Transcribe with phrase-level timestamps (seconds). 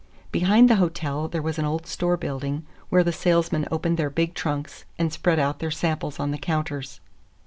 [0.31, 4.33] Behind the hotel there was an old store building, where the salesmen opened their big
[4.33, 7.01] trunks and spread out their samples on the counters.